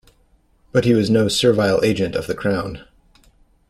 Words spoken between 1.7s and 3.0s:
agent of the crown.